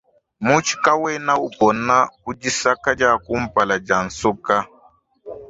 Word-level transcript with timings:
Mutshi 0.45 0.75
kawena 0.83 1.33
upona 1.47 1.95
ku 2.21 2.29
dikasa 2.41 2.89
dia 2.99 3.13
kumpala 3.23 3.75
dia 3.85 3.99
nsoka. 4.07 4.55